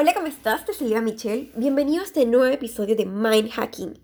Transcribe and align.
Hola, 0.00 0.14
¿cómo 0.14 0.28
estás? 0.28 0.64
Te 0.64 0.72
saluda 0.72 1.00
Michelle. 1.00 1.50
Bienvenido 1.56 2.02
a 2.02 2.04
este 2.04 2.24
nuevo 2.24 2.44
episodio 2.44 2.94
de 2.94 3.04
Mind 3.04 3.50
Hacking. 3.50 4.00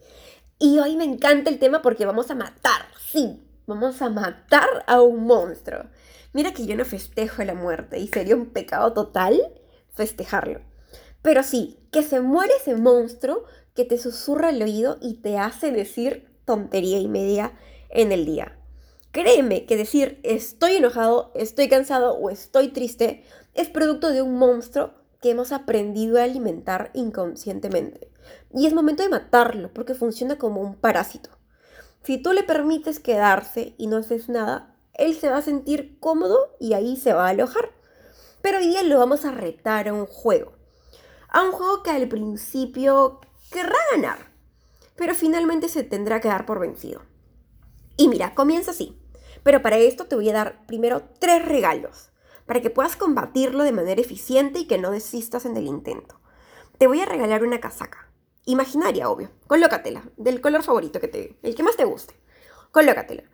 Y 0.58 0.80
hoy 0.80 0.96
me 0.96 1.04
encanta 1.04 1.50
el 1.50 1.60
tema 1.60 1.82
porque 1.82 2.04
vamos 2.04 2.32
a 2.32 2.34
matar, 2.34 2.86
sí, 3.12 3.40
vamos 3.68 4.02
a 4.02 4.10
matar 4.10 4.66
a 4.88 5.00
un 5.00 5.24
monstruo. 5.24 5.84
Mira 6.32 6.52
que 6.52 6.66
yo 6.66 6.74
no 6.74 6.84
festejo 6.84 7.44
la 7.44 7.54
muerte 7.54 8.00
y 8.00 8.08
sería 8.08 8.34
un 8.34 8.46
pecado 8.46 8.92
total 8.92 9.40
festejarlo. 9.92 10.62
Pero 11.22 11.44
sí, 11.44 11.78
que 11.92 12.02
se 12.02 12.20
muere 12.20 12.54
ese 12.60 12.74
monstruo 12.74 13.44
que 13.76 13.84
te 13.84 13.96
susurra 13.96 14.50
el 14.50 14.60
oído 14.60 14.98
y 15.00 15.22
te 15.22 15.38
hace 15.38 15.70
decir 15.70 16.28
tontería 16.44 16.98
y 16.98 17.06
media 17.06 17.52
en 17.88 18.10
el 18.10 18.26
día. 18.26 18.58
Créeme 19.12 19.64
que 19.64 19.76
decir 19.76 20.18
estoy 20.24 20.74
enojado, 20.74 21.30
estoy 21.36 21.68
cansado 21.68 22.14
o 22.16 22.30
estoy 22.30 22.70
triste 22.70 23.22
es 23.54 23.68
producto 23.68 24.10
de 24.10 24.22
un 24.22 24.36
monstruo 24.36 25.03
que 25.24 25.30
hemos 25.30 25.52
aprendido 25.52 26.18
a 26.18 26.24
alimentar 26.24 26.90
inconscientemente. 26.92 28.10
Y 28.52 28.66
es 28.66 28.74
momento 28.74 29.02
de 29.02 29.08
matarlo 29.08 29.72
porque 29.72 29.94
funciona 29.94 30.36
como 30.36 30.60
un 30.60 30.74
parásito. 30.74 31.30
Si 32.02 32.18
tú 32.18 32.34
le 32.34 32.42
permites 32.42 33.00
quedarse 33.00 33.74
y 33.78 33.86
no 33.86 33.96
haces 33.96 34.28
nada, 34.28 34.76
él 34.92 35.14
se 35.14 35.30
va 35.30 35.38
a 35.38 35.42
sentir 35.42 35.98
cómodo 35.98 36.54
y 36.60 36.74
ahí 36.74 36.98
se 36.98 37.14
va 37.14 37.24
a 37.24 37.30
alojar. 37.30 37.70
Pero 38.42 38.58
hoy 38.58 38.66
día 38.66 38.82
lo 38.82 38.98
vamos 38.98 39.24
a 39.24 39.30
retar 39.30 39.88
a 39.88 39.94
un 39.94 40.04
juego. 40.04 40.52
A 41.30 41.40
un 41.40 41.52
juego 41.52 41.82
que 41.82 41.92
al 41.92 42.06
principio 42.06 43.22
querrá 43.50 43.78
ganar, 43.92 44.30
pero 44.94 45.14
finalmente 45.14 45.70
se 45.70 45.84
tendrá 45.84 46.20
que 46.20 46.28
dar 46.28 46.44
por 46.44 46.60
vencido. 46.60 47.00
Y 47.96 48.08
mira, 48.08 48.34
comienza 48.34 48.72
así. 48.72 49.00
Pero 49.42 49.62
para 49.62 49.78
esto 49.78 50.04
te 50.04 50.16
voy 50.16 50.28
a 50.28 50.34
dar 50.34 50.66
primero 50.66 51.02
tres 51.18 51.42
regalos 51.46 52.10
para 52.46 52.60
que 52.60 52.70
puedas 52.70 52.96
combatirlo 52.96 53.64
de 53.64 53.72
manera 53.72 54.00
eficiente 54.00 54.60
y 54.60 54.66
que 54.66 54.78
no 54.78 54.90
desistas 54.90 55.44
en 55.46 55.56
el 55.56 55.66
intento. 55.66 56.20
Te 56.78 56.86
voy 56.86 57.00
a 57.00 57.06
regalar 57.06 57.44
una 57.44 57.60
casaca. 57.60 58.10
Imaginaria, 58.44 59.08
obvio. 59.08 59.30
Colócatela, 59.46 60.02
del 60.16 60.40
color 60.40 60.62
favorito 60.62 61.00
que 61.00 61.08
te 61.08 61.38
el 61.42 61.54
que 61.54 61.62
más 61.62 61.76
te 61.76 61.84
guste. 61.84 62.14
Colócatela. 62.72 63.24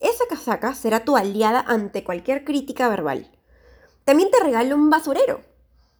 Esa 0.00 0.26
casaca 0.28 0.74
será 0.74 1.04
tu 1.04 1.16
aliada 1.16 1.60
ante 1.60 2.04
cualquier 2.04 2.44
crítica 2.44 2.88
verbal. 2.88 3.30
También 4.04 4.30
te 4.30 4.40
regalo 4.40 4.74
un 4.74 4.90
basurero. 4.90 5.40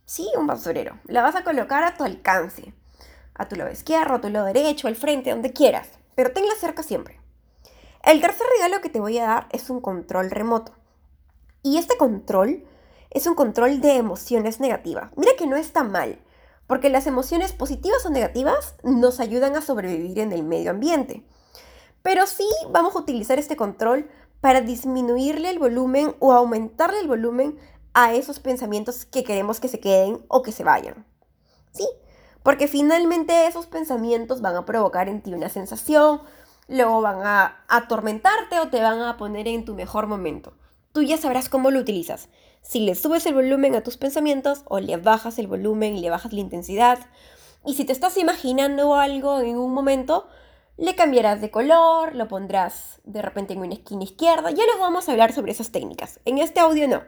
Sí, 0.04 0.28
un 0.36 0.46
basurero. 0.46 0.98
La 1.04 1.22
vas 1.22 1.36
a 1.36 1.44
colocar 1.44 1.84
a 1.84 1.96
tu 1.96 2.04
alcance. 2.04 2.74
A 3.34 3.48
tu 3.48 3.56
lado 3.56 3.70
izquierdo, 3.70 4.14
a 4.14 4.20
tu 4.20 4.28
lado 4.28 4.46
derecho, 4.46 4.88
al 4.88 4.96
frente, 4.96 5.30
donde 5.30 5.52
quieras. 5.52 5.88
Pero 6.14 6.32
tenla 6.32 6.54
cerca 6.54 6.82
siempre. 6.82 7.20
El 8.02 8.20
tercer 8.20 8.46
regalo 8.58 8.80
que 8.80 8.88
te 8.88 9.00
voy 9.00 9.18
a 9.18 9.26
dar 9.26 9.48
es 9.52 9.70
un 9.70 9.80
control 9.80 10.30
remoto. 10.30 10.74
Y 11.62 11.76
este 11.76 11.98
control 11.98 12.64
es 13.10 13.26
un 13.26 13.34
control 13.34 13.80
de 13.80 13.96
emociones 13.96 14.60
negativas. 14.60 15.10
Mira 15.16 15.32
que 15.36 15.46
no 15.46 15.56
está 15.56 15.84
mal, 15.84 16.18
porque 16.66 16.88
las 16.88 17.06
emociones 17.06 17.52
positivas 17.52 18.06
o 18.06 18.10
negativas 18.10 18.76
nos 18.82 19.20
ayudan 19.20 19.56
a 19.56 19.60
sobrevivir 19.60 20.20
en 20.20 20.32
el 20.32 20.42
medio 20.42 20.70
ambiente. 20.70 21.22
Pero 22.02 22.26
sí 22.26 22.48
vamos 22.70 22.96
a 22.96 23.00
utilizar 23.00 23.38
este 23.38 23.56
control 23.56 24.08
para 24.40 24.62
disminuirle 24.62 25.50
el 25.50 25.58
volumen 25.58 26.14
o 26.18 26.32
aumentarle 26.32 27.00
el 27.00 27.08
volumen 27.08 27.58
a 27.92 28.14
esos 28.14 28.40
pensamientos 28.40 29.04
que 29.04 29.22
queremos 29.22 29.60
que 29.60 29.68
se 29.68 29.80
queden 29.80 30.24
o 30.28 30.42
que 30.42 30.52
se 30.52 30.64
vayan. 30.64 31.04
Sí, 31.72 31.86
porque 32.42 32.68
finalmente 32.68 33.46
esos 33.46 33.66
pensamientos 33.66 34.40
van 34.40 34.56
a 34.56 34.64
provocar 34.64 35.10
en 35.10 35.20
ti 35.20 35.34
una 35.34 35.50
sensación, 35.50 36.22
luego 36.68 37.02
van 37.02 37.20
a 37.26 37.64
atormentarte 37.68 38.60
o 38.60 38.68
te 38.68 38.80
van 38.80 39.02
a 39.02 39.18
poner 39.18 39.46
en 39.46 39.66
tu 39.66 39.74
mejor 39.74 40.06
momento 40.06 40.54
tú 40.92 41.02
ya 41.02 41.16
sabrás 41.16 41.48
cómo 41.48 41.70
lo 41.70 41.80
utilizas. 41.80 42.28
Si 42.62 42.80
le 42.80 42.94
subes 42.94 43.26
el 43.26 43.34
volumen 43.34 43.74
a 43.74 43.82
tus 43.82 43.96
pensamientos 43.96 44.62
o 44.66 44.80
le 44.80 44.96
bajas 44.96 45.38
el 45.38 45.46
volumen 45.46 46.00
le 46.00 46.10
bajas 46.10 46.32
la 46.32 46.40
intensidad. 46.40 46.98
Y 47.64 47.74
si 47.74 47.84
te 47.84 47.92
estás 47.92 48.16
imaginando 48.16 48.94
algo 48.94 49.40
en 49.40 49.56
un 49.56 49.72
momento, 49.72 50.28
le 50.76 50.94
cambiarás 50.94 51.40
de 51.40 51.50
color, 51.50 52.14
lo 52.14 52.28
pondrás 52.28 53.00
de 53.04 53.22
repente 53.22 53.52
en 53.52 53.60
una 53.60 53.74
esquina 53.74 54.04
izquierda. 54.04 54.50
Ya 54.50 54.64
luego 54.64 54.80
vamos 54.80 55.08
a 55.08 55.12
hablar 55.12 55.32
sobre 55.32 55.52
esas 55.52 55.70
técnicas. 55.70 56.20
En 56.24 56.38
este 56.38 56.60
audio 56.60 56.88
no. 56.88 57.02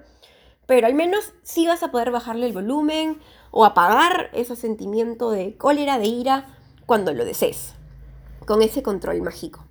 Pero 0.67 0.87
al 0.87 0.95
menos 0.95 1.33
sí 1.43 1.67
vas 1.67 1.83
a 1.83 1.91
poder 1.91 2.11
bajarle 2.11 2.47
el 2.47 2.53
volumen 2.53 3.19
o 3.51 3.65
apagar 3.65 4.31
ese 4.33 4.57
sentimiento 4.57 5.31
de 5.31 5.57
cólera, 5.57 5.99
de 5.99 6.07
ira, 6.07 6.59
cuando 6.87 7.13
lo 7.13 7.25
desees. 7.25 7.75
Con 8.47 8.63
ese 8.63 8.83
control 8.83 9.23
mágico. 9.23 9.65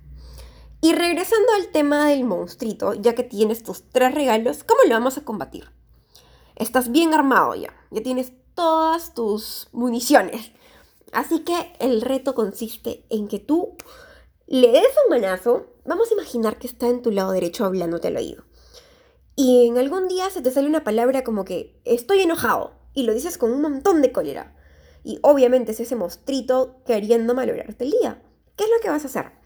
Y 0.84 0.94
regresando 0.94 1.46
al 1.54 1.68
tema 1.68 2.08
del 2.08 2.24
monstruito, 2.24 2.94
ya 2.94 3.14
que 3.14 3.22
tienes 3.22 3.62
tus 3.62 3.88
tres 3.90 4.12
regalos, 4.16 4.64
¿cómo 4.64 4.80
lo 4.82 4.90
vamos 4.90 5.16
a 5.16 5.24
combatir? 5.24 5.70
Estás 6.56 6.90
bien 6.90 7.14
armado 7.14 7.54
ya, 7.54 7.72
ya 7.92 8.02
tienes 8.02 8.32
todas 8.56 9.14
tus 9.14 9.68
municiones. 9.70 10.50
Así 11.12 11.44
que 11.44 11.72
el 11.78 12.00
reto 12.00 12.34
consiste 12.34 13.06
en 13.10 13.28
que 13.28 13.38
tú 13.38 13.76
le 14.48 14.72
des 14.72 14.88
un 15.04 15.10
manazo, 15.10 15.68
vamos 15.84 16.10
a 16.10 16.14
imaginar 16.14 16.58
que 16.58 16.66
está 16.66 16.88
en 16.88 17.00
tu 17.00 17.12
lado 17.12 17.30
derecho 17.30 17.64
hablándote 17.64 18.08
al 18.08 18.16
oído. 18.16 18.42
Y 19.36 19.68
en 19.68 19.78
algún 19.78 20.08
día 20.08 20.30
se 20.30 20.42
te 20.42 20.50
sale 20.50 20.66
una 20.66 20.82
palabra 20.82 21.22
como 21.22 21.44
que 21.44 21.80
estoy 21.84 22.22
enojado 22.22 22.72
y 22.92 23.04
lo 23.04 23.14
dices 23.14 23.38
con 23.38 23.52
un 23.52 23.62
montón 23.62 24.02
de 24.02 24.10
cólera. 24.10 24.56
Y 25.04 25.20
obviamente 25.22 25.70
es 25.70 25.78
ese 25.78 25.94
monstruito 25.94 26.82
queriendo 26.84 27.36
malograrte 27.36 27.84
el 27.84 27.92
día. 27.92 28.20
¿Qué 28.56 28.64
es 28.64 28.70
lo 28.70 28.80
que 28.82 28.90
vas 28.90 29.04
a 29.04 29.06
hacer? 29.06 29.41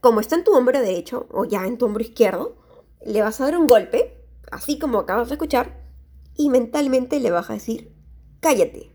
Como 0.00 0.20
está 0.20 0.36
en 0.36 0.44
tu 0.44 0.52
hombro 0.52 0.80
derecho 0.80 1.26
o 1.30 1.44
ya 1.44 1.66
en 1.66 1.78
tu 1.78 1.86
hombro 1.86 2.02
izquierdo, 2.02 2.56
le 3.04 3.22
vas 3.22 3.40
a 3.40 3.44
dar 3.44 3.58
un 3.58 3.66
golpe, 3.66 4.16
así 4.50 4.78
como 4.78 4.98
acabas 4.98 5.28
de 5.28 5.34
escuchar, 5.34 5.80
y 6.36 6.48
mentalmente 6.48 7.20
le 7.20 7.30
vas 7.30 7.50
a 7.50 7.54
decir, 7.54 7.92
cállate. 8.40 8.90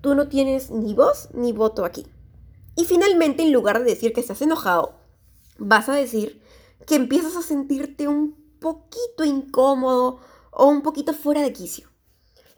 Tú 0.00 0.14
no 0.14 0.28
tienes 0.28 0.70
ni 0.70 0.94
voz 0.94 1.28
ni 1.32 1.52
voto 1.52 1.84
aquí. 1.84 2.06
Y 2.76 2.84
finalmente, 2.84 3.42
en 3.42 3.52
lugar 3.52 3.78
de 3.78 3.90
decir 3.90 4.12
que 4.12 4.20
estás 4.20 4.40
enojado, 4.42 4.94
vas 5.58 5.88
a 5.88 5.94
decir 5.94 6.42
que 6.86 6.94
empiezas 6.94 7.36
a 7.36 7.42
sentirte 7.42 8.08
un 8.08 8.34
poquito 8.60 9.24
incómodo 9.24 10.20
o 10.50 10.66
un 10.66 10.82
poquito 10.82 11.12
fuera 11.12 11.42
de 11.42 11.52
quicio. 11.52 11.88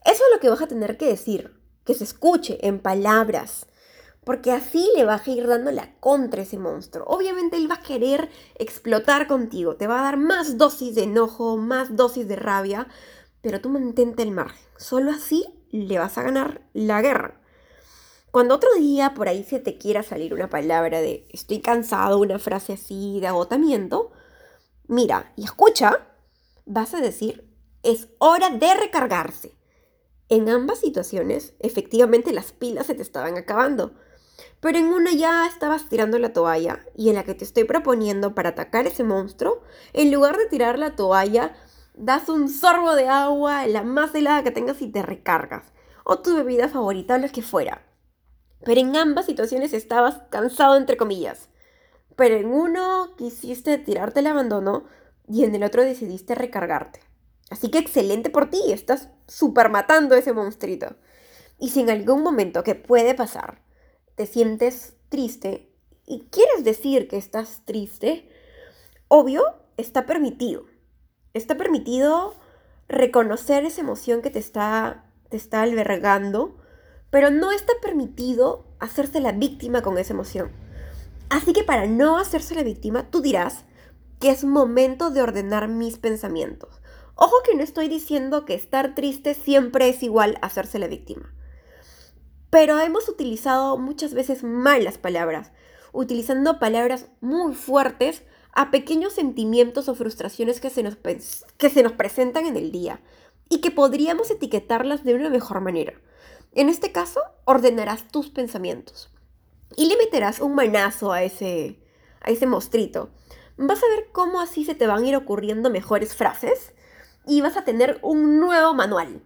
Eso 0.05 0.23
es 0.25 0.35
lo 0.35 0.41
que 0.41 0.49
vas 0.49 0.63
a 0.63 0.67
tener 0.67 0.97
que 0.97 1.07
decir, 1.07 1.57
que 1.85 1.95
se 1.95 2.05
escuche 2.05 2.67
en 2.67 2.81
palabras, 2.81 3.67
porque 4.25 4.53
así 4.53 4.89
le 4.97 5.05
vas 5.05 5.27
a 5.27 5.31
ir 5.31 5.47
dando 5.47 5.73
la 5.73 5.95
contra 5.99 6.43
ese 6.43 6.59
monstruo. 6.59 7.05
Obviamente 7.07 7.57
él 7.57 7.71
va 7.71 7.77
a 7.77 7.83
querer 7.83 8.31
explotar 8.55 9.27
contigo, 9.27 9.77
te 9.77 9.87
va 9.87 10.01
a 10.01 10.05
dar 10.05 10.17
más 10.17 10.59
dosis 10.59 10.95
de 10.95 11.05
enojo, 11.05 11.57
más 11.57 11.97
dosis 11.97 12.29
de 12.29 12.37
rabia, 12.37 12.87
pero 13.41 13.61
tú 13.61 13.69
mantente 13.69 14.23
el 14.23 14.31
margen. 14.31 14.65
Solo 14.77 15.11
así 15.11 15.45
le 15.71 15.99
vas 15.99 16.19
a 16.19 16.23
ganar 16.23 16.63
la 16.73 17.03
guerra. 17.03 17.41
Cuando 18.31 18.55
otro 18.55 18.73
día 18.77 19.13
por 19.15 19.29
ahí 19.29 19.45
se 19.45 19.59
te 19.59 19.77
quiera 19.77 20.03
salir 20.03 20.33
una 20.33 20.49
palabra 20.49 21.01
de 21.01 21.27
estoy 21.31 21.61
cansado, 21.61 22.19
una 22.19 22.39
frase 22.39 22.75
así 22.75 23.19
de 23.21 23.27
agotamiento, 23.27 24.13
mira 24.87 25.33
y 25.37 25.45
escucha, 25.45 26.07
vas 26.65 26.95
a 26.95 27.01
decir 27.01 27.49
es 27.83 28.09
hora 28.19 28.51
de 28.51 28.75
recargarse. 28.75 29.53
En 30.29 30.49
ambas 30.49 30.79
situaciones, 30.79 31.55
efectivamente 31.59 32.33
las 32.33 32.53
pilas 32.53 32.87
se 32.87 32.95
te 32.95 33.03
estaban 33.03 33.37
acabando 33.37 33.93
pero 34.61 34.79
en 34.79 34.87
una 34.87 35.13
ya 35.13 35.47
estabas 35.47 35.89
tirando 35.89 36.19
la 36.19 36.33
toalla 36.33 36.81
y 36.97 37.09
en 37.09 37.17
la 37.17 37.25
que 37.25 37.35
te 37.35 37.45
estoy 37.45 37.65
proponiendo 37.65 38.35
para 38.35 38.51
atacar 38.51 38.87
ese 38.87 39.05
monstruo, 39.05 39.63
en 39.93 40.13
lugar 40.13 40.37
de 40.37 40.47
tirar 40.47 40.79
la 40.79 40.97
toalla, 40.97 41.55
das 41.95 42.29
un 42.29 42.49
sorbo 42.49 42.95
de 42.95 43.09
agua, 43.09 43.67
la 43.67 43.83
más 43.83 44.15
helada 44.15 44.43
que 44.43 44.51
tengas 44.51 44.81
y 44.83 44.89
te 44.89 45.03
recargas. 45.03 45.65
O 46.05 46.19
tu 46.19 46.35
bebida 46.37 46.69
favorita 46.69 47.15
o 47.15 47.19
lo 47.19 47.29
que 47.29 47.43
fuera. 47.43 47.83
Pero 48.65 48.81
en 48.81 48.97
ambas 48.97 49.27
situaciones 49.27 49.73
estabas 49.73 50.23
cansado 50.31 50.77
entre 50.77 50.97
comillas. 50.97 51.49
Pero 52.17 52.37
en 52.37 52.47
uno 52.47 53.15
quisiste 53.17 53.79
tirarte 53.79 54.21
el 54.21 54.27
abandono 54.27 54.85
y 55.29 55.45
en 55.45 55.55
el 55.55 55.65
otro 55.65 55.83
decidiste 55.83 56.35
recargarte. 56.35 57.01
Así 57.51 57.71
que 57.71 57.79
excelente 57.79 58.31
por 58.31 58.51
ti, 58.51 58.61
estás 58.73 59.11
super 59.27 59.69
matando 59.69 60.15
a 60.15 60.19
ese 60.19 60.33
monstruito. 60.33 60.97
Y 61.59 61.71
si 61.71 61.81
en 61.81 61.91
algún 61.91 62.23
momento 62.23 62.65
que 62.65 62.75
puede 62.75 63.15
pasar, 63.15 63.63
te 64.15 64.27
sientes 64.27 64.95
triste 65.09 65.71
y 66.07 66.27
quieres 66.31 66.65
decir 66.65 67.09
que 67.09 67.17
estás 67.17 67.63
triste, 67.65 68.29
obvio, 69.09 69.43
está 69.77 70.07
permitido. 70.07 70.65
Está 71.35 71.57
permitido 71.57 72.35
reconocer 72.89 73.65
esa 73.65 73.81
emoción 73.81 74.21
que 74.21 74.31
te 74.31 74.39
está, 74.39 75.05
te 75.31 75.37
está 75.37 75.63
albergando, 75.63 76.57
pero 77.11 77.31
no 77.31 77.53
está 77.53 77.73
permitido 77.81 78.67
hacerse 78.79 79.21
la 79.21 79.33
víctima 79.33 79.83
con 79.83 79.97
esa 79.99 80.13
emoción. 80.13 80.51
Así 81.31 81.53
que 81.53 81.65
para 81.65 81.87
no 81.87 82.19
hacerse 82.19 82.55
la 82.55 82.63
víctima, 82.63 83.11
tú 83.11 83.23
dirás 83.23 83.65
que 84.21 84.31
es 84.31 84.45
momento 84.45 85.11
de 85.11 85.23
ordenar 85.23 85.69
mis 85.69 85.99
pensamientos. 85.99 86.81
Ojo 87.15 87.37
que 87.45 87.57
no 87.57 87.63
estoy 87.63 87.89
diciendo 87.89 88.45
que 88.45 88.55
estar 88.55 88.95
triste 88.95 89.35
siempre 89.35 89.89
es 89.89 90.03
igual 90.03 90.39
a 90.43 90.47
hacerse 90.47 90.79
la 90.79 90.89
víctima 90.89 91.33
pero 92.53 92.79
hemos 92.81 93.09
utilizado 93.09 93.79
muchas 93.79 94.13
veces 94.13 94.45
malas 94.45 94.99
palabras, 94.99 95.53
utilizando 95.91 96.59
palabras 96.59 97.07
muy 97.23 97.55
fuertes 97.55 98.25
a 98.53 98.71
pequeños 98.71 99.15
sentimientos 99.15 99.89
o 99.89 99.95
frustraciones 99.95 100.61
que 100.61 100.69
se 100.69 100.83
nos, 100.83 100.99
que 101.57 101.71
se 101.71 101.83
nos 101.83 101.93
presentan 101.93 102.45
en 102.45 102.59
el 102.59 102.71
día 102.71 103.01
y 103.49 103.63
que 103.63 103.71
podríamos 103.71 104.31
etiquetarlas 104.31 105.03
de 105.03 105.15
una 105.15 105.31
mejor 105.31 105.63
manera. 105.63 105.95
En 106.53 106.69
este 106.69 106.93
caso, 106.93 107.23
ordenarás 107.47 108.09
tus 108.09 108.29
pensamientos 108.29 109.11
y 109.75 109.87
le 109.87 109.97
meterás 109.97 110.39
un 110.39 110.55
manazo 110.55 111.11
a 111.11 111.23
ese, 111.23 111.81
a 112.21 112.33
ese 112.33 112.47
mostrito. 112.47 113.09
Vas 113.57 113.83
a 113.83 113.89
ver 113.97 114.11
cómo 114.13 114.43
así 114.43 114.67
se 114.67 114.75
te 114.75 114.87
van 114.87 115.05
a 115.05 115.07
ir 115.07 115.17
ocurriendo 115.17 115.71
mejores 115.71 116.15
frases 116.15 116.75
y 117.27 117.41
vas 117.41 117.57
a 117.57 117.65
tener 117.65 117.99
un 118.03 118.41
nuevo 118.41 118.75
manual. 118.75 119.23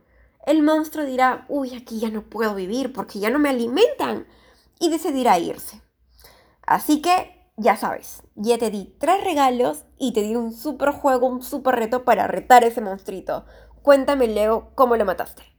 El 0.47 0.63
monstruo 0.63 1.05
dirá, 1.05 1.45
uy, 1.49 1.75
aquí 1.75 1.99
ya 1.99 2.09
no 2.09 2.23
puedo 2.23 2.55
vivir 2.55 2.93
porque 2.93 3.19
ya 3.19 3.31
no 3.31 3.41
me 3.41 3.49
alimentan 3.49 4.29
y 4.79 4.91
decidirá 4.91 5.41
irse. 5.41 5.83
Así 6.63 7.03
que, 7.03 7.51
ya 7.57 7.77
sabes, 7.77 8.23
ya 8.37 8.57
te 8.57 8.71
di 8.71 8.95
tres 9.01 9.25
regalos 9.25 9.85
y 9.99 10.13
te 10.13 10.23
di 10.23 10.37
un 10.37 10.53
super 10.53 10.93
juego, 10.93 11.27
un 11.27 11.43
super 11.43 11.75
reto 11.75 12.05
para 12.05 12.29
retar 12.29 12.63
ese 12.63 12.81
monstruito. 12.81 13.45
Cuéntame, 13.83 14.29
Leo, 14.29 14.71
cómo 14.77 14.97
lo 14.97 15.05
mataste. 15.05 15.56